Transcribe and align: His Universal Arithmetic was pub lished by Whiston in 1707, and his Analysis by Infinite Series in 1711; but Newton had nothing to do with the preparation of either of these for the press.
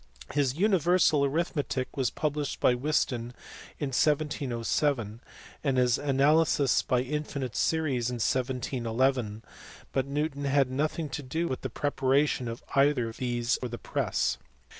His 0.33 0.55
Universal 0.55 1.25
Arithmetic 1.25 1.95
was 1.95 2.09
pub 2.09 2.33
lished 2.35 2.59
by 2.59 2.73
Whiston 2.73 3.35
in 3.77 3.89
1707, 3.89 5.21
and 5.63 5.77
his 5.77 5.99
Analysis 5.99 6.81
by 6.81 7.01
Infinite 7.01 7.55
Series 7.55 8.09
in 8.09 8.15
1711; 8.15 9.43
but 9.91 10.07
Newton 10.07 10.45
had 10.45 10.71
nothing 10.71 11.07
to 11.09 11.21
do 11.21 11.47
with 11.47 11.61
the 11.61 11.69
preparation 11.69 12.47
of 12.47 12.63
either 12.75 13.09
of 13.09 13.17
these 13.17 13.57
for 13.61 13.67
the 13.67 13.77
press. 13.77 14.39